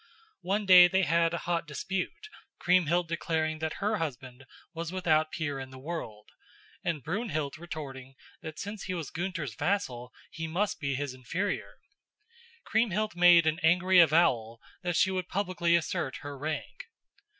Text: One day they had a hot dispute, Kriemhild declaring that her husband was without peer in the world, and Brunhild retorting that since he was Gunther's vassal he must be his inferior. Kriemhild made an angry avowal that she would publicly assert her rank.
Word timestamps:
One 0.41 0.65
day 0.65 0.87
they 0.87 1.03
had 1.03 1.31
a 1.31 1.37
hot 1.45 1.67
dispute, 1.67 2.27
Kriemhild 2.57 3.07
declaring 3.07 3.59
that 3.59 3.73
her 3.73 3.97
husband 3.97 4.47
was 4.73 4.91
without 4.91 5.31
peer 5.31 5.59
in 5.59 5.69
the 5.69 5.77
world, 5.77 6.27
and 6.83 7.03
Brunhild 7.03 7.59
retorting 7.59 8.15
that 8.41 8.57
since 8.57 8.85
he 8.85 8.95
was 8.95 9.11
Gunther's 9.11 9.53
vassal 9.53 10.11
he 10.31 10.47
must 10.47 10.79
be 10.79 10.95
his 10.95 11.13
inferior. 11.13 11.75
Kriemhild 12.63 13.15
made 13.15 13.45
an 13.45 13.59
angry 13.61 13.99
avowal 13.99 14.59
that 14.81 14.95
she 14.95 15.11
would 15.11 15.27
publicly 15.29 15.75
assert 15.75 16.15
her 16.25 16.35
rank. 16.35 16.87